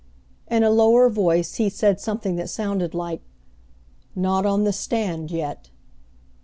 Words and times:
In 0.49 0.63
a 0.63 0.71
lower 0.71 1.09
voice 1.11 1.57
he 1.57 1.69
said 1.69 1.99
something 1.99 2.35
that 2.37 2.49
sounded 2.49 2.95
like, 2.95 3.21
"Not 4.15 4.47
on 4.47 4.63
the 4.63 4.73
stand 4.73 5.29
yet." 5.29 5.69